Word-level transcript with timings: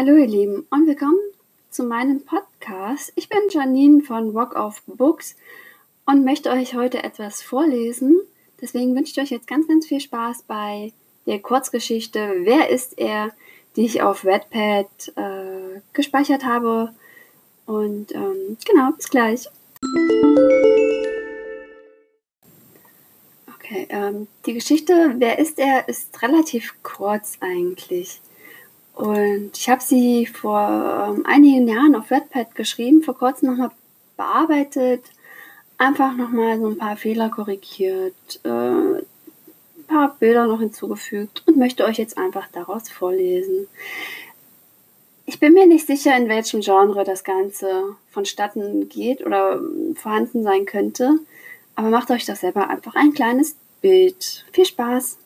Hallo 0.00 0.14
ihr 0.14 0.28
Lieben 0.28 0.64
und 0.70 0.86
willkommen 0.86 1.18
zu 1.70 1.82
meinem 1.82 2.24
Podcast. 2.24 3.12
Ich 3.16 3.28
bin 3.28 3.40
Janine 3.50 4.00
von 4.00 4.32
Walk 4.32 4.54
of 4.54 4.80
Books 4.86 5.34
und 6.06 6.24
möchte 6.24 6.50
euch 6.50 6.74
heute 6.74 7.02
etwas 7.02 7.42
vorlesen. 7.42 8.20
Deswegen 8.60 8.94
wünsche 8.94 9.10
ich 9.10 9.20
euch 9.20 9.30
jetzt 9.30 9.48
ganz, 9.48 9.66
ganz 9.66 9.88
viel 9.88 9.98
Spaß 9.98 10.44
bei 10.46 10.92
der 11.26 11.40
Kurzgeschichte 11.40 12.32
Wer 12.44 12.70
ist 12.70 12.96
er, 12.96 13.32
die 13.74 13.86
ich 13.86 14.00
auf 14.00 14.24
Wattpad 14.24 14.86
äh, 15.16 15.80
gespeichert 15.92 16.44
habe. 16.44 16.94
Und 17.66 18.14
ähm, 18.14 18.56
genau, 18.64 18.92
bis 18.92 19.10
gleich. 19.10 19.48
Okay, 23.52 23.88
ähm, 23.88 24.28
die 24.46 24.54
Geschichte 24.54 25.16
Wer 25.18 25.40
ist 25.40 25.58
er 25.58 25.88
ist 25.88 26.22
relativ 26.22 26.72
kurz 26.84 27.32
eigentlich. 27.40 28.20
Und 28.98 29.52
ich 29.56 29.68
habe 29.68 29.80
sie 29.80 30.26
vor 30.26 31.14
ähm, 31.16 31.24
einigen 31.24 31.68
Jahren 31.68 31.94
auf 31.94 32.10
Wattpad 32.10 32.56
geschrieben, 32.56 33.00
vor 33.00 33.16
kurzem 33.16 33.50
nochmal 33.50 33.70
bearbeitet, 34.16 35.04
einfach 35.78 36.16
nochmal 36.16 36.58
so 36.58 36.66
ein 36.66 36.78
paar 36.78 36.96
Fehler 36.96 37.28
korrigiert, 37.28 38.40
äh, 38.42 38.48
ein 38.48 39.04
paar 39.86 40.16
Bilder 40.18 40.48
noch 40.48 40.58
hinzugefügt 40.58 41.44
und 41.46 41.56
möchte 41.56 41.84
euch 41.84 41.96
jetzt 41.96 42.18
einfach 42.18 42.48
daraus 42.50 42.90
vorlesen. 42.90 43.68
Ich 45.26 45.38
bin 45.38 45.54
mir 45.54 45.68
nicht 45.68 45.86
sicher, 45.86 46.16
in 46.16 46.28
welchem 46.28 46.60
Genre 46.60 47.04
das 47.04 47.22
Ganze 47.22 47.94
vonstatten 48.10 48.88
geht 48.88 49.24
oder 49.24 49.60
vorhanden 49.94 50.42
sein 50.42 50.66
könnte, 50.66 51.20
aber 51.76 51.90
macht 51.90 52.10
euch 52.10 52.24
das 52.24 52.40
selber 52.40 52.68
einfach 52.68 52.96
ein 52.96 53.14
kleines 53.14 53.54
Bild. 53.80 54.44
Viel 54.52 54.66
Spaß! 54.66 55.18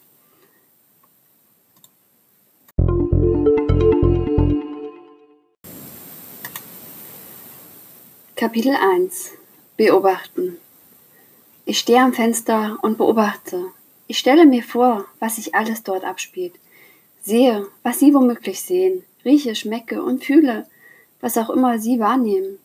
Kapitel 8.42 8.74
1 8.74 9.34
Beobachten 9.76 10.58
Ich 11.64 11.78
stehe 11.78 12.00
am 12.00 12.12
Fenster 12.12 12.76
und 12.82 12.98
beobachte. 12.98 13.66
Ich 14.08 14.18
stelle 14.18 14.46
mir 14.46 14.64
vor, 14.64 15.04
was 15.20 15.36
sich 15.36 15.54
alles 15.54 15.84
dort 15.84 16.02
abspielt. 16.02 16.54
Sehe, 17.22 17.68
was 17.84 18.00
Sie 18.00 18.12
womöglich 18.12 18.60
sehen, 18.60 19.04
rieche, 19.24 19.54
schmecke 19.54 20.02
und 20.02 20.24
fühle, 20.24 20.66
was 21.20 21.38
auch 21.38 21.50
immer 21.50 21.78
Sie 21.78 22.00
wahrnehmen. 22.00 22.58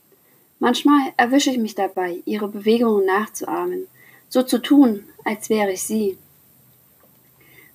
Manchmal 0.57 1.13
erwische 1.15 1.51
ich 1.51 1.59
mich 1.59 1.75
dabei, 1.75 2.23
Ihre 2.25 2.47
Bewegungen 2.47 3.05
nachzuahmen, 3.05 3.85
so 4.29 4.41
zu 4.41 4.59
tun, 4.59 5.03
als 5.25 5.51
wäre 5.51 5.73
ich 5.73 5.83
Sie. 5.83 6.17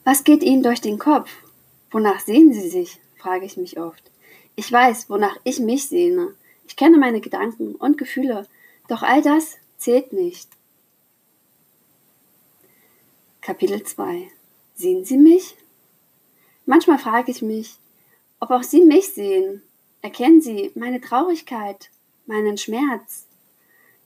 Was 0.03 0.25
geht 0.25 0.43
Ihnen 0.43 0.65
durch 0.65 0.81
den 0.81 0.99
Kopf? 0.99 1.31
Wonach 1.93 2.19
sehen 2.19 2.53
Sie 2.53 2.69
sich? 2.69 2.99
frage 3.17 3.47
ich 3.47 3.57
mich 3.57 3.79
oft. 3.79 4.03
Ich 4.57 4.73
weiß, 4.73 5.09
wonach 5.09 5.37
ich 5.45 5.61
mich 5.61 5.87
sehne, 5.87 6.35
ich 6.67 6.77
kenne 6.77 6.99
meine 6.99 7.21
Gedanken 7.21 7.75
und 7.75 7.99
Gefühle, 7.99 8.47
doch 8.89 9.03
all 9.03 9.23
das 9.23 9.57
zählt 9.79 10.13
nicht. 10.13 10.49
Kapitel 13.41 13.83
2 13.83 14.29
Sehen 14.75 15.05
Sie 15.05 15.17
mich? 15.17 15.57
Manchmal 16.65 16.99
frage 16.99 17.31
ich 17.31 17.43
mich, 17.43 17.77
ob 18.41 18.51
auch 18.51 18.63
Sie 18.63 18.85
mich 18.85 19.09
sehen. 19.13 19.63
Erkennen 20.01 20.41
Sie 20.41 20.73
meine 20.75 21.01
Traurigkeit, 21.01 21.91
meinen 22.27 22.57
Schmerz. 22.57 23.27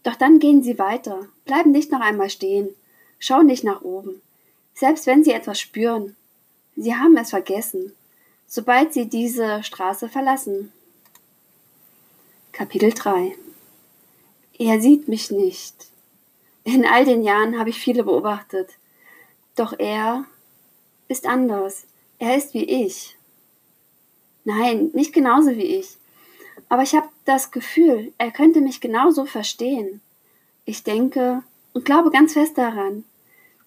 Doch 0.03 0.15
dann 0.15 0.39
gehen 0.39 0.63
Sie 0.63 0.79
weiter, 0.79 1.29
bleiben 1.45 1.71
nicht 1.71 1.91
noch 1.91 2.01
einmal 2.01 2.31
stehen, 2.31 2.69
schauen 3.19 3.47
nicht 3.47 3.65
nach 3.65 3.83
oben, 3.83 4.23
selbst 4.75 5.07
wenn 5.07 5.25
Sie 5.25 5.33
etwas 5.33 5.61
spüren. 5.61 6.17
Sie 6.77 6.95
haben 6.95 7.17
es 7.17 7.31
vergessen, 7.31 7.93
sobald 8.47 8.93
Sie 8.93 9.07
diese 9.07 9.63
Straße 9.63 10.09
verlassen. 10.09 10.73
Kapitel 12.57 12.91
3 12.91 13.37
Er 14.59 14.81
sieht 14.81 15.09
mich 15.09 15.31
nicht. 15.31 15.75
In 16.65 16.87
all 16.87 17.05
den 17.05 17.23
Jahren 17.23 17.59
habe 17.59 17.69
ich 17.69 17.79
viele 17.79 18.03
beobachtet. 18.03 18.71
Doch 19.57 19.79
er 19.79 20.25
ist 21.07 21.27
anders. 21.27 21.85
Er 22.19 22.35
ist 22.35 22.55
wie 22.55 22.65
ich. 22.65 23.15
Nein, 24.45 24.91
nicht 24.95 25.13
genauso 25.13 25.51
wie 25.51 25.77
ich. 25.81 25.99
Aber 26.71 26.83
ich 26.83 26.95
habe 26.95 27.11
das 27.27 27.51
Gefühl, 27.51 28.15
er 28.17 28.31
könnte 28.31 28.63
mich 28.63 28.81
genauso 28.81 29.27
verstehen. 29.27 30.01
Ich 30.65 30.83
denke 30.83 31.43
und 31.75 31.85
glaube 31.85 32.11
ganz 32.11 32.33
fest 32.33 32.57
daran. 32.57 33.05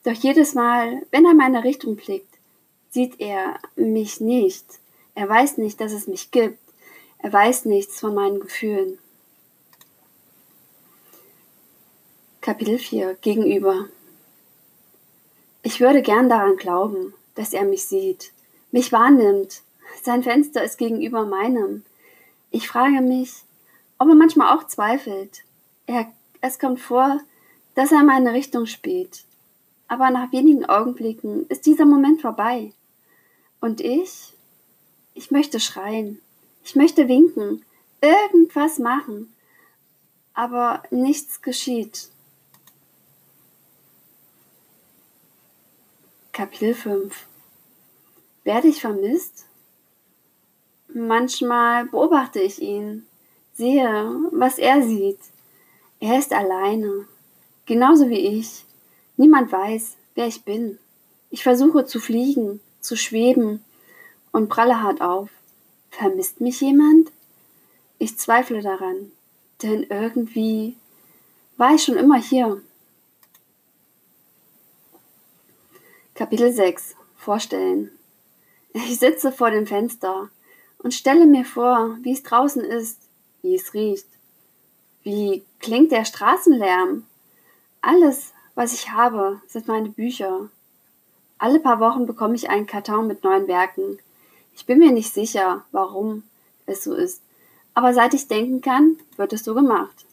Doch 0.03 0.13
jedes 0.13 0.55
Mal, 0.55 1.05
wenn 1.11 1.25
er 1.25 1.35
meine 1.35 1.63
Richtung 1.63 1.95
blickt, 1.95 2.39
sieht 2.89 3.19
er 3.19 3.59
mich 3.75 4.19
nicht. 4.19 4.65
Er 5.13 5.29
weiß 5.29 5.59
nicht, 5.59 5.79
dass 5.79 5.91
es 5.91 6.07
mich 6.07 6.31
gibt. 6.31 6.57
Er 7.21 7.33
weiß 7.33 7.65
nichts 7.65 7.99
von 7.99 8.15
meinen 8.15 8.39
Gefühlen. 8.39 8.97
Kapitel 12.39 12.79
4 12.79 13.15
Gegenüber 13.15 13.89
Ich 15.61 15.81
würde 15.81 16.01
gern 16.01 16.29
daran 16.29 16.55
glauben, 16.55 17.13
dass 17.35 17.51
er 17.51 17.65
mich 17.65 17.85
sieht, 17.85 18.31
mich 18.71 18.93
wahrnimmt. 18.93 19.63
Sein 20.01 20.23
Fenster 20.23 20.63
ist 20.63 20.77
gegenüber 20.77 21.25
meinem. 21.25 21.83
Ich 22.51 22.69
frage 22.69 23.01
mich, 23.01 23.43
ob 23.97 24.07
er 24.07 24.15
manchmal 24.15 24.57
auch 24.57 24.65
zweifelt. 24.65 25.43
Er, 25.87 26.09
es 26.39 26.57
kommt 26.57 26.79
vor, 26.79 27.19
dass 27.75 27.91
er 27.91 28.03
meine 28.03 28.31
Richtung 28.31 28.65
spielt. 28.65 29.25
Aber 29.89 30.09
nach 30.09 30.31
wenigen 30.31 30.63
Augenblicken 30.63 31.47
ist 31.49 31.65
dieser 31.65 31.85
Moment 31.85 32.21
vorbei. 32.21 32.71
Und 33.59 33.81
ich? 33.81 34.33
Ich 35.13 35.31
möchte 35.31 35.59
schreien. 35.59 36.21
Ich 36.69 36.75
möchte 36.75 37.07
winken, 37.07 37.65
irgendwas 37.99 38.77
machen, 38.77 39.33
aber 40.35 40.83
nichts 40.91 41.41
geschieht. 41.41 42.09
Kapitel 46.31 46.75
5 46.75 47.25
Werde 48.43 48.67
ich 48.67 48.81
vermisst? 48.81 49.47
Manchmal 50.93 51.85
beobachte 51.85 52.39
ich 52.39 52.61
ihn, 52.61 53.07
sehe, 53.55 54.29
was 54.31 54.59
er 54.59 54.83
sieht. 54.83 55.21
Er 55.99 56.19
ist 56.19 56.31
alleine, 56.33 57.07
genauso 57.65 58.09
wie 58.09 58.37
ich. 58.37 58.63
Niemand 59.17 59.51
weiß, 59.51 59.95
wer 60.13 60.27
ich 60.27 60.43
bin. 60.43 60.77
Ich 61.31 61.41
versuche 61.41 61.85
zu 61.85 61.99
fliegen, 61.99 62.61
zu 62.79 62.95
schweben 62.95 63.65
und 64.31 64.49
pralle 64.49 64.83
hart 64.83 65.01
auf. 65.01 65.31
Vermisst 65.99 66.39
mich 66.39 66.61
jemand? 66.61 67.11
Ich 67.97 68.17
zweifle 68.17 68.61
daran, 68.61 69.11
denn 69.61 69.83
irgendwie 69.83 70.77
war 71.57 71.75
ich 71.75 71.83
schon 71.83 71.97
immer 71.97 72.15
hier. 72.15 72.61
Kapitel 76.15 76.53
6 76.53 76.95
Vorstellen. 77.17 77.91
Ich 78.71 78.97
sitze 78.97 79.33
vor 79.33 79.51
dem 79.51 79.67
Fenster 79.67 80.29
und 80.77 80.93
stelle 80.93 81.25
mir 81.25 81.43
vor, 81.43 81.97
wie 82.01 82.13
es 82.13 82.23
draußen 82.23 82.63
ist, 82.63 83.01
wie 83.41 83.55
es 83.55 83.73
riecht. 83.73 84.07
Wie 85.03 85.43
klingt 85.59 85.91
der 85.91 86.05
Straßenlärm? 86.05 87.05
Alles, 87.81 88.31
was 88.55 88.71
ich 88.71 88.91
habe, 88.91 89.41
sind 89.47 89.67
meine 89.67 89.89
Bücher. 89.89 90.49
Alle 91.39 91.59
paar 91.59 91.81
Wochen 91.81 92.05
bekomme 92.05 92.35
ich 92.35 92.49
einen 92.49 92.67
Karton 92.67 93.05
mit 93.05 93.25
neuen 93.25 93.49
Werken. 93.49 93.99
Ich 94.59 94.65
bin 94.65 94.79
mir 94.79 94.91
nicht 94.91 95.13
sicher, 95.13 95.63
warum 95.71 96.23
es 96.65 96.83
so 96.83 96.93
ist, 96.93 97.21
aber 97.73 97.93
seit 97.93 98.13
ich 98.13 98.27
denken 98.27 98.59
kann, 98.59 98.97
wird 99.15 99.31
es 99.31 99.45
so 99.45 99.55
gemacht. 99.55 100.05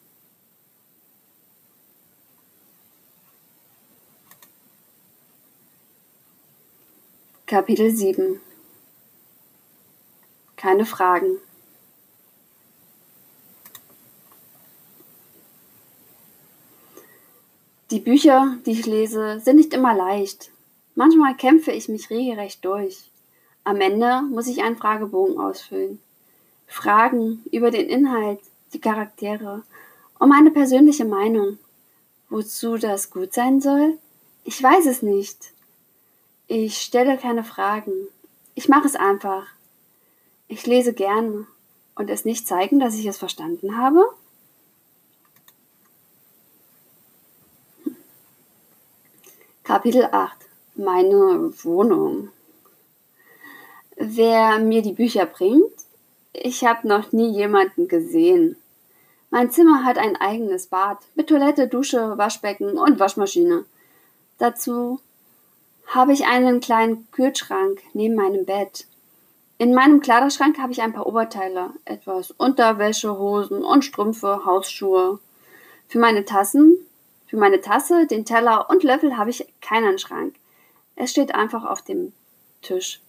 Kapitel 7.47 7.91
7 7.91 8.41
Keine 10.55 10.87
Fragen. 10.87 11.39
Die 17.91 17.99
Bücher, 17.99 18.57
die 18.65 18.71
ich 18.71 18.87
lese, 18.87 19.41
sind 19.41 19.57
nicht 19.57 19.75
immer 19.75 19.95
leicht. 19.97 20.53
Manchmal 20.95 21.37
kämpfe 21.37 21.73
ich 21.73 21.89
mich 21.89 22.11
regelrecht 22.11 22.65
durch. 22.65 23.11
Am 23.67 23.81
Ende 23.81 24.23
muss 24.31 24.47
ich 24.47 24.63
einen 24.63 24.77
Fragebogen 24.77 25.41
ausfüllen. 25.41 26.01
Fragen 26.69 27.43
über 27.51 27.73
den 27.73 27.89
Inhalt, 27.89 28.39
die 28.73 28.81
Charaktere 28.81 29.65
und 30.21 30.29
meine 30.29 30.53
persönliche 30.53 31.05
Meinung. 31.05 31.59
Wozu 32.29 32.77
das 32.77 33.11
gut 33.11 33.35
sein 33.35 33.61
soll? 33.61 33.99
Ich 34.45 34.63
weiß 34.63 34.87
es 34.87 35.03
nicht. 35.03 35.51
Ich 36.47 36.81
stelle 36.81 37.19
keine 37.19 37.43
Fragen. 37.43 37.91
Ich 38.55 38.69
mache 38.69 38.87
es 38.87 38.95
einfach. 38.95 39.49
Ich 40.47 40.65
lese 40.65 40.93
gerne 40.93 41.49
und 41.97 42.09
es 42.09 42.25
nicht 42.25 42.47
zeigen, 42.47 42.79
dass 42.79 42.95
ich 42.95 43.07
es 43.07 43.19
verstanden 43.19 43.77
habe? 43.77 44.07
Kapitel 49.65 50.05
8 50.05 50.37
Meine 50.77 51.53
Wohnung. 51.65 52.29
Wer 53.99 54.59
mir 54.59 54.83
die 54.83 54.93
Bücher 54.93 55.25
bringt, 55.25 55.73
Ich 56.35 56.65
habe 56.65 56.87
noch 56.87 57.13
nie 57.13 57.31
jemanden 57.31 57.89
gesehen. 57.89 58.57
Mein 59.31 59.51
Zimmer 59.51 59.85
hat 59.85 59.97
ein 59.97 60.17
eigenes 60.17 60.67
Bad 60.67 60.99
mit 61.15 61.29
Toilette, 61.29 61.67
Dusche, 61.67 62.19
Waschbecken 62.19 62.77
und 62.77 63.01
Waschmaschine. 63.01 63.65
Dazu 64.37 65.01
habe 65.87 66.13
ich 66.13 66.27
einen 66.27 66.61
kleinen 66.61 67.11
Kühlschrank 67.11 67.81
neben 67.95 68.15
meinem 68.15 68.45
Bett. 68.45 68.87
In 69.57 69.73
meinem 69.73 70.01
Kleiderschrank 70.01 70.59
habe 70.59 70.73
ich 70.73 70.83
ein 70.83 70.93
paar 70.93 71.07
Oberteile, 71.07 71.71
etwas 71.87 72.33
Unterwäsche, 72.33 73.19
Hosen 73.19 73.65
und 73.65 73.83
Strümpfe, 73.83 74.45
Hausschuhe. 74.45 75.21
Für 75.89 75.99
meine 75.99 76.27
Tassen, 76.27 76.77
für 77.27 77.39
meine 77.39 77.63
Tasse, 77.63 78.07
den 78.07 78.27
Teller 78.27 78.69
und 78.69 78.83
Löffel 78.83 79.17
habe 79.17 79.31
ich 79.31 79.47
keinen 79.63 79.99
Schrank. 79.99 80.35
Es 80.97 81.13
steht 81.13 81.35
einfach 81.35 81.65
auf 81.65 81.81
dem 81.81 82.13
Tisch. 82.61 83.01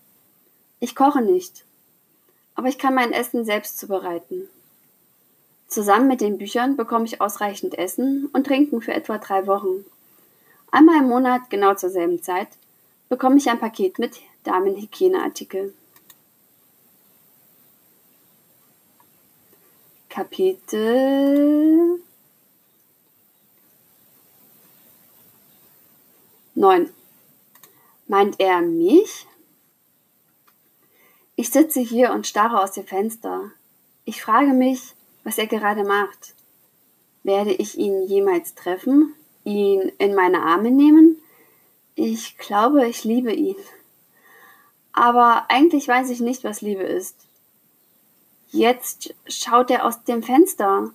Ich 0.80 0.96
koche 0.96 1.22
nicht, 1.22 1.66
aber 2.54 2.68
ich 2.68 2.78
kann 2.78 2.94
mein 2.94 3.12
Essen 3.12 3.46
selbst 3.46 3.80
zubereiten. 3.80 4.48
Zusammen 5.68 6.08
mit 6.08 6.22
den 6.22 6.38
Büchern 6.38 6.78
bekomme 6.78 7.06
ich 7.06 7.20
ausreichend 7.20 7.78
Essen 7.78 8.30
und 8.32 8.46
Trinken 8.46 8.82
für 8.82 8.94
etwa 8.94 9.18
drei 9.18 9.48
Wochen. 9.48 9.86
Einmal 10.72 10.98
im 10.98 11.10
Monat, 11.10 11.50
genau 11.50 11.74
zur 11.76 11.90
selben 11.90 12.22
Zeit, 12.22 12.50
bekomme 13.10 13.38
ich 13.38 13.50
ein 13.50 13.60
Paket 13.60 14.00
mit 14.00 14.20
Damenhygieneartikeln. 14.44 15.74
Kapitel 20.10 22.02
9. 26.56 26.90
Meint 28.08 28.40
er 28.40 28.62
mich? 28.62 29.28
Ich 31.40 31.52
sitze 31.52 31.82
hier 31.82 32.14
und 32.14 32.26
starre 32.26 32.60
aus 32.60 32.72
dem 32.72 32.88
Fenster. 32.88 33.52
Ich 34.06 34.24
frage 34.24 34.54
mich, 34.54 34.96
was 35.24 35.38
er 35.38 35.46
gerade 35.46 35.84
macht. 35.84 36.34
Werde 37.22 37.54
ich 37.54 37.78
ihn 37.78 38.08
jemals 38.08 38.56
treffen? 38.56 39.14
Ihn 39.44 39.92
in 40.00 40.16
meine 40.16 40.42
Arme 40.42 40.72
nehmen? 40.72 41.22
Ich 41.94 42.40
glaube, 42.40 42.88
ich 42.88 43.04
liebe 43.04 43.32
ihn. 43.32 43.56
Aber 44.94 45.46
eigentlich 45.50 45.88
weiß 45.88 46.10
ich 46.10 46.22
nicht, 46.22 46.44
was 46.44 46.62
Liebe 46.62 46.82
ist. 46.82 47.16
Jetzt 48.50 49.14
schaut 49.28 49.70
er 49.70 49.86
aus 49.86 50.04
dem 50.06 50.24
Fenster. 50.24 50.92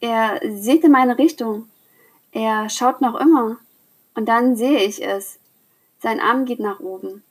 Er 0.00 0.40
sieht 0.56 0.82
in 0.82 0.90
meine 0.90 1.18
Richtung. 1.18 1.68
Er 2.32 2.68
schaut 2.68 3.00
noch 3.00 3.14
immer. 3.14 3.58
Und 4.16 4.26
dann 4.26 4.56
sehe 4.56 4.82
ich 4.82 5.04
es. 5.06 5.38
Sein 6.02 6.18
Arm 6.18 6.46
geht 6.46 6.58
nach 6.58 6.80
oben. 6.80 7.22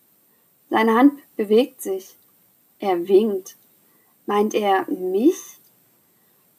Seine 0.70 0.96
Hand 0.96 1.20
bewegt 1.36 1.82
sich. 1.82 2.16
Er 2.84 3.08
winkt. 3.08 3.56
Meint 4.26 4.54
er 4.54 4.86
mich? 4.92 5.58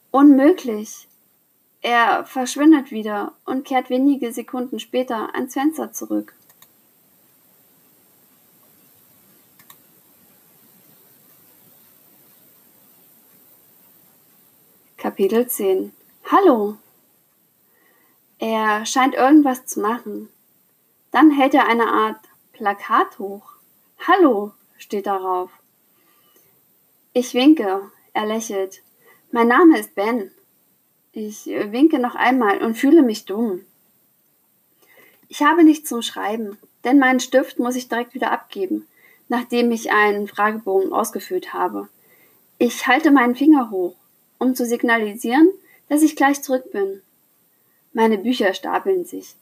Unmöglich. 0.09 1.07
Er 1.83 2.25
verschwindet 2.25 2.89
wieder 2.89 3.33
und 3.45 3.63
kehrt 3.63 3.91
wenige 3.91 4.33
Sekunden 4.33 4.79
später 4.79 5.35
ans 5.35 5.53
Fenster 5.53 5.91
zurück. 5.93 6.33
Kapitel 14.97 15.47
10 15.47 15.93
Hallo! 16.31 16.77
Er 18.39 18.83
scheint 18.87 19.13
irgendwas 19.13 19.67
zu 19.67 19.79
machen. 19.79 20.29
Dann 21.11 21.29
hält 21.29 21.53
er 21.53 21.67
eine 21.67 21.85
Art 21.85 22.17
Plakat 22.51 23.19
hoch. 23.19 23.57
Hallo 24.07 24.53
steht 24.79 25.05
darauf. 25.05 25.51
Ich 27.17 27.33
winke. 27.33 27.89
Er 28.11 28.25
lächelt. 28.25 28.81
Mein 29.31 29.47
Name 29.47 29.79
ist 29.79 29.95
Ben. 29.95 30.31
Ich 31.13 31.45
winke 31.45 31.97
noch 31.97 32.15
einmal 32.15 32.61
und 32.61 32.75
fühle 32.75 33.03
mich 33.03 33.23
dumm. 33.23 33.61
Ich 35.29 35.41
habe 35.41 35.63
nichts 35.63 35.87
zum 35.87 36.01
Schreiben, 36.01 36.57
denn 36.83 36.99
meinen 36.99 37.21
Stift 37.21 37.57
muss 37.57 37.77
ich 37.77 37.87
direkt 37.87 38.15
wieder 38.15 38.33
abgeben, 38.33 38.85
nachdem 39.29 39.71
ich 39.71 39.93
einen 39.93 40.27
Fragebogen 40.27 40.91
ausgefüllt 40.91 41.53
habe. 41.53 41.87
Ich 42.57 42.85
halte 42.85 43.11
meinen 43.11 43.35
Finger 43.35 43.71
hoch 43.71 43.95
um 44.37 44.53
zu 44.53 44.65
signalisieren, 44.65 45.49
dass 45.87 46.01
ich 46.01 46.17
gleich 46.17 46.41
zurück 46.41 46.69
bin. 46.73 47.01
Meine 47.93 48.17
Bücher 48.17 48.53
stapeln 48.53 49.05
sich. 49.05 49.35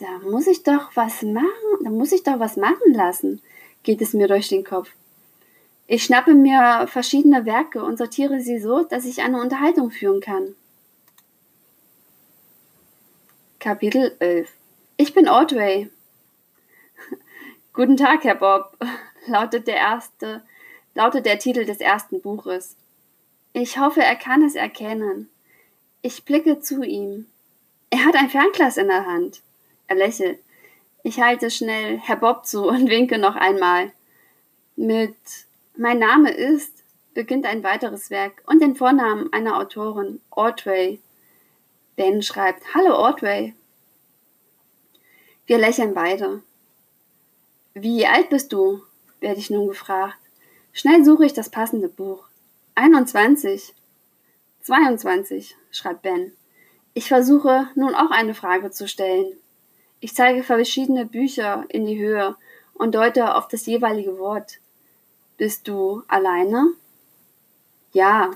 Da 0.00 0.18
muss 0.28 0.48
ich 0.48 0.64
doch 0.64 0.90
was 0.94 1.22
machen, 1.22 1.84
da 1.84 1.90
muss 1.90 2.10
ich 2.10 2.24
doch 2.24 2.40
was 2.40 2.56
machen 2.56 2.92
lassen, 2.92 3.40
geht 3.84 4.00
es 4.00 4.14
mir 4.14 4.26
durch 4.26 4.48
den 4.48 4.64
Kopf. 4.64 4.90
Ich 5.90 6.04
schnappe 6.04 6.34
mir 6.34 6.86
verschiedene 6.86 7.46
Werke 7.46 7.82
und 7.82 7.96
sortiere 7.96 8.40
sie 8.40 8.58
so, 8.58 8.84
dass 8.84 9.06
ich 9.06 9.22
eine 9.22 9.40
Unterhaltung 9.40 9.90
führen 9.90 10.20
kann. 10.20 10.54
Kapitel 13.58 14.14
11 14.18 14.52
Ich 14.98 15.14
bin 15.14 15.30
Ordway. 15.30 15.88
Guten 17.72 17.96
Tag, 17.96 18.24
Herr 18.24 18.34
Bob, 18.34 18.76
lautet 19.26 19.66
der 19.66 19.76
erste, 19.76 20.42
lautet 20.94 21.24
der 21.24 21.38
Titel 21.38 21.64
des 21.64 21.78
ersten 21.78 22.20
Buches. 22.20 22.76
Ich 23.54 23.78
hoffe, 23.78 24.02
er 24.02 24.16
kann 24.16 24.42
es 24.42 24.56
erkennen. 24.56 25.30
Ich 26.02 26.26
blicke 26.26 26.60
zu 26.60 26.82
ihm. 26.82 27.24
Er 27.88 28.04
hat 28.04 28.14
ein 28.14 28.28
Fernglas 28.28 28.76
in 28.76 28.88
der 28.88 29.06
Hand. 29.06 29.40
Er 29.86 29.96
lächelt. 29.96 30.38
Ich 31.02 31.18
halte 31.22 31.50
schnell 31.50 31.96
Herr 31.96 32.16
Bob 32.16 32.44
zu 32.44 32.68
und 32.68 32.90
winke 32.90 33.16
noch 33.16 33.36
einmal. 33.36 33.90
Mit 34.76 35.16
Mein 35.80 36.00
Name 36.00 36.32
ist 36.32 36.82
beginnt 37.14 37.46
ein 37.46 37.62
weiteres 37.62 38.10
Werk 38.10 38.42
und 38.46 38.60
den 38.60 38.74
Vornamen 38.74 39.32
einer 39.32 39.58
Autorin, 39.58 40.20
Ordway. 40.28 40.98
Ben 41.94 42.20
schreibt 42.20 42.74
Hallo 42.74 42.96
Ordway. 42.96 43.54
Wir 45.46 45.58
lächeln 45.58 45.94
beide. 45.94 46.42
Wie 47.74 48.04
alt 48.08 48.28
bist 48.28 48.52
du? 48.52 48.82
werde 49.20 49.38
ich 49.38 49.50
nun 49.50 49.68
gefragt. 49.68 50.18
Schnell 50.72 51.04
suche 51.04 51.26
ich 51.26 51.32
das 51.32 51.48
passende 51.48 51.88
Buch. 51.88 52.24
21. 52.74 53.72
22, 54.62 55.54
schreibt 55.70 56.02
Ben. 56.02 56.32
Ich 56.92 57.06
versuche 57.06 57.68
nun 57.76 57.94
auch 57.94 58.10
eine 58.10 58.34
Frage 58.34 58.72
zu 58.72 58.88
stellen. 58.88 59.32
Ich 60.00 60.12
zeige 60.12 60.42
verschiedene 60.42 61.06
Bücher 61.06 61.66
in 61.68 61.86
die 61.86 62.00
Höhe 62.00 62.34
und 62.74 62.96
deute 62.96 63.36
auf 63.36 63.46
das 63.46 63.64
jeweilige 63.66 64.18
Wort. 64.18 64.58
Bist 65.38 65.68
du 65.68 66.02
alleine? 66.08 66.72
Ja. 67.92 68.32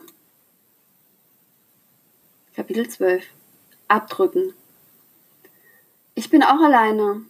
Kapitel 2.54 2.88
12. 2.88 3.24
Abdrücken. 3.88 4.54
Ich 6.14 6.30
bin 6.30 6.44
auch 6.44 6.60
alleine. 6.60 7.22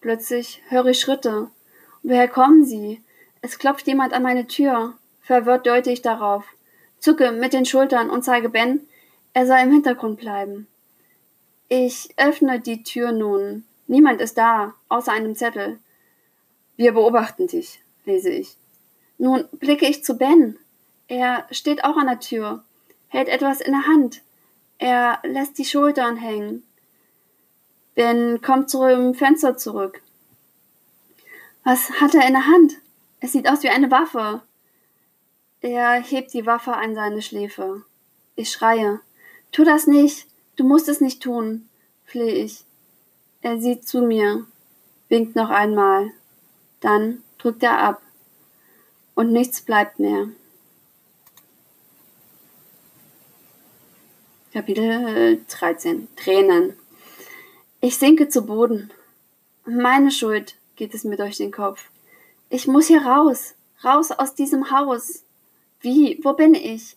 Plötzlich 0.00 0.62
höre 0.68 0.86
ich 0.86 1.00
Schritte. 1.00 1.50
Woher 2.04 2.28
kommen 2.28 2.64
sie? 2.64 3.02
Es 3.42 3.58
klopft 3.58 3.88
jemand 3.88 4.12
an 4.12 4.22
meine 4.22 4.46
Tür. 4.46 4.94
Verwirrt 5.20 5.66
deute 5.66 5.90
ich 5.90 6.02
darauf, 6.02 6.44
zucke 7.00 7.32
mit 7.32 7.52
den 7.52 7.66
Schultern 7.66 8.08
und 8.08 8.22
zeige 8.22 8.50
Ben, 8.50 8.86
er 9.32 9.48
soll 9.48 9.58
im 9.58 9.72
Hintergrund 9.72 10.20
bleiben. 10.20 10.68
Ich 11.68 12.10
öffne 12.16 12.60
die 12.60 12.84
Tür 12.84 13.10
nun. 13.10 13.64
Niemand 13.88 14.20
ist 14.20 14.38
da, 14.38 14.74
außer 14.88 15.10
einem 15.10 15.34
Zettel. 15.34 15.80
Wir 16.76 16.92
beobachten 16.92 17.48
dich, 17.48 17.82
lese 18.10 18.30
ich. 18.30 18.56
Nun 19.18 19.44
blicke 19.52 19.86
ich 19.86 20.04
zu 20.04 20.14
Ben. 20.16 20.58
Er 21.08 21.46
steht 21.50 21.84
auch 21.84 21.96
an 21.96 22.06
der 22.06 22.20
Tür, 22.20 22.64
hält 23.08 23.28
etwas 23.28 23.60
in 23.60 23.72
der 23.72 23.86
Hand. 23.86 24.22
Er 24.78 25.18
lässt 25.24 25.58
die 25.58 25.64
Schultern 25.64 26.16
hängen. 26.16 26.62
Ben 27.94 28.40
kommt 28.40 28.70
zum 28.70 29.14
Fenster 29.14 29.56
zurück. 29.56 30.02
Was 31.64 31.90
hat 32.00 32.14
er 32.14 32.26
in 32.26 32.32
der 32.32 32.46
Hand? 32.46 32.76
Es 33.20 33.32
sieht 33.32 33.48
aus 33.48 33.62
wie 33.62 33.68
eine 33.68 33.90
Waffe. 33.90 34.42
Er 35.60 36.00
hebt 36.00 36.32
die 36.32 36.46
Waffe 36.46 36.74
an 36.74 36.94
seine 36.94 37.20
Schläfe. 37.20 37.84
Ich 38.36 38.50
schreie. 38.50 39.00
Tu 39.52 39.64
das 39.64 39.86
nicht. 39.86 40.26
Du 40.56 40.64
musst 40.64 40.88
es 40.88 41.00
nicht 41.00 41.22
tun, 41.22 41.68
flehe 42.04 42.34
ich. 42.34 42.64
Er 43.42 43.58
sieht 43.60 43.86
zu 43.86 44.02
mir, 44.02 44.46
winkt 45.08 45.36
noch 45.36 45.50
einmal. 45.50 46.12
Dann 46.80 47.22
drückt 47.40 47.62
er 47.62 47.78
ab. 47.78 48.02
Und 49.14 49.32
nichts 49.32 49.60
bleibt 49.60 49.98
mehr. 49.98 50.28
Kapitel 54.52 55.44
13. 55.48 56.08
Tränen. 56.16 56.76
Ich 57.80 57.96
sinke 57.98 58.28
zu 58.28 58.46
Boden. 58.46 58.90
Meine 59.64 60.10
Schuld, 60.10 60.56
geht 60.76 60.94
es 60.94 61.04
mir 61.04 61.16
durch 61.16 61.36
den 61.36 61.52
Kopf. 61.52 61.88
Ich 62.48 62.66
muss 62.66 62.88
hier 62.88 63.02
raus, 63.02 63.54
raus 63.84 64.10
aus 64.10 64.34
diesem 64.34 64.70
Haus. 64.70 65.22
Wie? 65.80 66.18
Wo 66.22 66.32
bin 66.32 66.54
ich? 66.54 66.96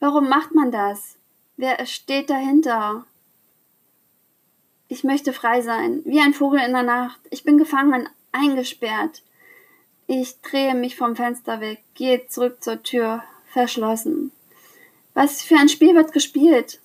Warum 0.00 0.28
macht 0.28 0.54
man 0.54 0.72
das? 0.72 1.16
Wer 1.56 1.84
steht 1.86 2.30
dahinter? 2.30 3.04
Ich 4.88 5.04
möchte 5.04 5.32
frei 5.32 5.60
sein, 5.60 6.02
wie 6.04 6.20
ein 6.20 6.34
Vogel 6.34 6.60
in 6.60 6.72
der 6.72 6.82
Nacht. 6.82 7.20
Ich 7.30 7.44
bin 7.44 7.58
gefangen, 7.58 8.08
eingesperrt. 8.32 9.22
Ich 10.10 10.40
drehe 10.40 10.74
mich 10.74 10.96
vom 10.96 11.16
Fenster 11.16 11.60
weg, 11.60 11.82
gehe 11.92 12.26
zurück 12.28 12.62
zur 12.64 12.82
Tür, 12.82 13.22
verschlossen. 13.52 14.32
Was 15.12 15.42
für 15.42 15.56
ein 15.56 15.68
Spiel 15.68 15.94
wird 15.94 16.14
gespielt? 16.14 16.80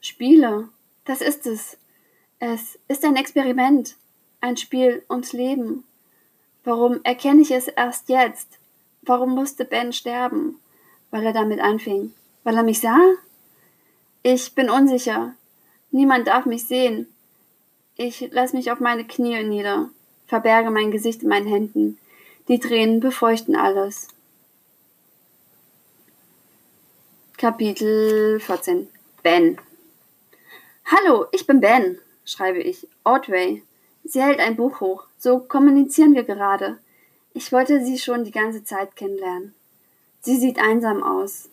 Spiele, 0.00 0.70
das 1.04 1.20
ist 1.20 1.46
es. 1.46 1.76
Es 2.38 2.78
ist 2.88 3.04
ein 3.04 3.16
Experiment, 3.16 3.96
ein 4.40 4.56
Spiel 4.56 5.04
ums 5.10 5.34
Leben. 5.34 5.84
Warum 6.64 7.00
erkenne 7.04 7.42
ich 7.42 7.50
es 7.50 7.68
erst 7.68 8.08
jetzt? 8.08 8.48
Warum 9.02 9.34
musste 9.34 9.66
Ben 9.66 9.92
sterben? 9.92 10.58
Weil 11.10 11.26
er 11.26 11.34
damit 11.34 11.60
anfing. 11.60 12.14
Weil 12.44 12.56
er 12.56 12.62
mich 12.62 12.80
sah? 12.80 12.98
Ich 14.22 14.54
bin 14.54 14.70
unsicher. 14.70 15.34
Niemand 15.90 16.28
darf 16.28 16.46
mich 16.46 16.66
sehen. 16.66 17.08
Ich 17.94 18.26
lass 18.30 18.54
mich 18.54 18.72
auf 18.72 18.80
meine 18.80 19.04
Knie 19.04 19.42
nieder, 19.42 19.90
verberge 20.26 20.70
mein 20.70 20.90
Gesicht 20.90 21.22
in 21.22 21.28
meinen 21.28 21.46
Händen. 21.46 21.98
Die 22.48 22.60
Tränen 22.60 23.00
befeuchten 23.00 23.56
alles. 23.56 24.06
Kapitel 27.36 28.38
14 28.38 28.88
Ben 29.24 29.58
Hallo, 30.84 31.26
ich 31.32 31.48
bin 31.48 31.60
Ben, 31.60 31.98
schreibe 32.24 32.60
ich. 32.60 32.86
Audrey. 33.02 33.64
Sie 34.04 34.22
hält 34.22 34.38
ein 34.38 34.54
Buch 34.54 34.78
hoch. 34.78 35.08
So 35.18 35.40
kommunizieren 35.40 36.14
wir 36.14 36.22
gerade. 36.22 36.78
Ich 37.34 37.50
wollte 37.50 37.84
sie 37.84 37.98
schon 37.98 38.22
die 38.22 38.30
ganze 38.30 38.62
Zeit 38.62 38.94
kennenlernen. 38.94 39.52
Sie 40.20 40.36
sieht 40.36 40.60
einsam 40.60 41.02
aus. 41.02 41.48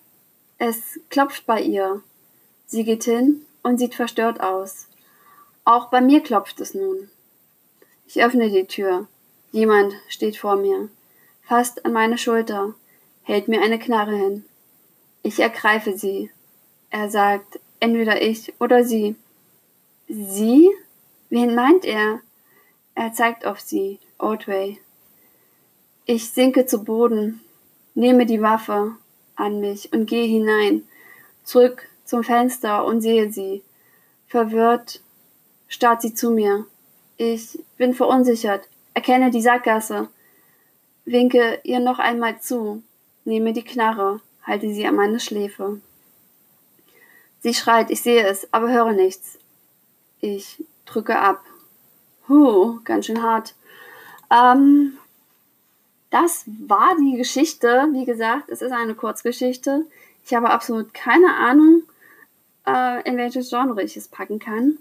Es 0.59 0.99
klopft 1.09 1.47
bei 1.47 1.59
ihr. 1.59 2.03
Sie 2.67 2.83
geht 2.83 3.05
hin 3.05 3.47
und 3.63 3.79
sieht 3.79 3.95
verstört 3.95 4.41
aus. 4.41 4.87
Auch 5.65 5.89
bei 5.89 6.01
mir 6.01 6.21
klopft 6.21 6.61
es 6.61 6.75
nun. 6.75 7.09
Ich 8.05 8.23
öffne 8.23 8.51
die 8.51 8.67
Tür. 8.67 9.07
Jemand 9.53 9.93
steht 10.09 10.35
vor 10.35 10.55
mir, 10.55 10.89
fast 11.43 11.85
an 11.85 11.93
meine 11.93 12.17
Schulter, 12.17 12.73
hält 13.21 13.47
mir 13.47 13.61
eine 13.61 13.77
Knarre 13.77 14.15
hin. 14.15 14.45
Ich 15.21 15.39
ergreife 15.39 15.95
sie. 15.95 16.31
Er 16.89 17.11
sagt, 17.11 17.59
entweder 17.79 18.19
ich 18.19 18.51
oder 18.59 18.83
sie. 18.83 19.15
Sie? 20.09 20.71
Wen 21.29 21.53
meint 21.53 21.85
er? 21.85 22.21
Er 22.95 23.13
zeigt 23.13 23.45
auf 23.45 23.59
sie, 23.59 23.99
Otway. 24.17 24.79
Ich 26.07 26.31
sinke 26.31 26.65
zu 26.65 26.83
Boden, 26.83 27.39
nehme 27.93 28.25
die 28.25 28.41
Waffe 28.41 28.93
an 29.35 29.59
mich 29.59 29.93
und 29.93 30.07
gehe 30.07 30.25
hinein, 30.25 30.81
zurück 31.43 31.87
zum 32.05 32.23
Fenster 32.23 32.85
und 32.85 33.01
sehe 33.01 33.31
sie. 33.31 33.61
Verwirrt 34.25 35.03
starrt 35.67 36.01
sie 36.01 36.15
zu 36.15 36.31
mir. 36.31 36.65
Ich 37.17 37.59
bin 37.77 37.93
verunsichert, 37.93 38.67
erkenne 38.93 39.31
die 39.31 39.41
Sackgasse, 39.41 40.09
winke 41.05 41.59
ihr 41.63 41.79
noch 41.79 41.99
einmal 41.99 42.39
zu, 42.39 42.83
nehme 43.25 43.53
die 43.53 43.63
Knarre, 43.63 44.21
halte 44.43 44.73
sie 44.73 44.85
an 44.85 44.95
meine 44.95 45.19
Schläfe. 45.19 45.81
Sie 47.41 47.53
schreit, 47.53 47.91
ich 47.91 48.01
sehe 48.01 48.25
es, 48.25 48.47
aber 48.53 48.71
höre 48.71 48.93
nichts. 48.93 49.37
Ich 50.21 50.63
drücke 50.85 51.19
ab. 51.19 51.43
Huh, 52.29 52.79
ganz 52.85 53.07
schön 53.07 53.21
hart. 53.21 53.55
Ähm, 54.31 54.97
das 56.09 56.45
war 56.45 56.95
die 56.97 57.17
Geschichte. 57.17 57.89
Wie 57.91 58.05
gesagt, 58.05 58.49
es 58.49 58.61
ist 58.61 58.71
eine 58.71 58.95
Kurzgeschichte. 58.95 59.85
Ich 60.25 60.33
habe 60.33 60.51
absolut 60.51 60.93
keine 60.93 61.35
Ahnung, 61.35 61.83
äh, 62.65 63.01
in 63.09 63.17
welches 63.17 63.49
Genre 63.49 63.83
ich 63.83 63.97
es 63.97 64.07
packen 64.07 64.39
kann. 64.39 64.77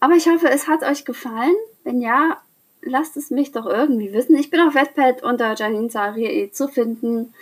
Aber 0.00 0.14
ich 0.14 0.28
hoffe, 0.28 0.48
es 0.48 0.68
hat 0.68 0.82
euch 0.82 1.04
gefallen. 1.04 1.54
Wenn 1.82 2.00
ja, 2.00 2.40
lasst 2.84 3.16
es 3.16 3.30
mich 3.30 3.52
doch 3.52 3.66
irgendwie 3.66 4.12
wissen. 4.12 4.36
Ich 4.36 4.50
bin 4.50 4.60
auf 4.60 4.74
Wattpad 4.74 5.22
unter 5.22 5.54
Janine 5.54 5.90
Sarie 5.90 6.50
zu 6.52 6.68
finden. 6.68 7.34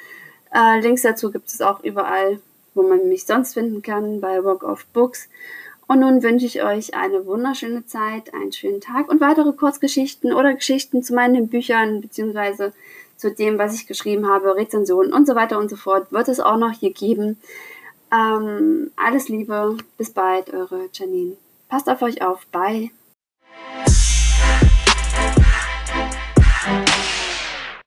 Äh, 0.54 0.80
Links 0.80 1.02
dazu 1.02 1.30
gibt 1.30 1.48
es 1.48 1.60
auch 1.60 1.82
überall, 1.82 2.38
wo 2.74 2.82
man 2.82 3.08
mich 3.08 3.26
sonst 3.26 3.54
finden 3.54 3.82
kann, 3.82 4.20
bei 4.20 4.42
Walk 4.44 4.62
of 4.62 4.86
Books. 4.86 5.28
Und 5.86 6.00
nun 6.00 6.22
wünsche 6.22 6.46
ich 6.46 6.62
euch 6.62 6.94
eine 6.94 7.26
wunderschöne 7.26 7.84
Zeit, 7.86 8.32
einen 8.32 8.52
schönen 8.52 8.80
Tag 8.80 9.10
und 9.10 9.20
weitere 9.20 9.52
Kurzgeschichten 9.52 10.32
oder 10.32 10.54
Geschichten 10.54 11.02
zu 11.02 11.14
meinen 11.14 11.48
Büchern 11.48 12.00
beziehungsweise 12.00 12.72
zu 13.16 13.30
dem, 13.30 13.58
was 13.58 13.74
ich 13.74 13.86
geschrieben 13.86 14.26
habe, 14.26 14.56
Rezensionen 14.56 15.12
und 15.12 15.26
so 15.26 15.34
weiter 15.34 15.58
und 15.58 15.68
so 15.68 15.76
fort, 15.76 16.10
wird 16.10 16.28
es 16.28 16.40
auch 16.40 16.56
noch 16.56 16.72
hier 16.72 16.92
geben. 16.92 17.38
Ähm, 18.12 18.90
alles 18.96 19.28
Liebe, 19.28 19.76
bis 19.96 20.10
bald, 20.10 20.52
eure 20.52 20.88
Janine. 20.92 21.36
Passt 21.68 21.88
auf 21.88 22.02
euch 22.02 22.22
auf, 22.22 22.46
bye. 22.46 22.90